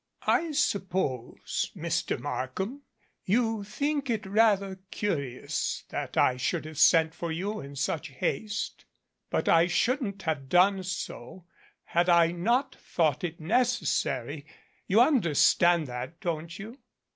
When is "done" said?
10.49-10.81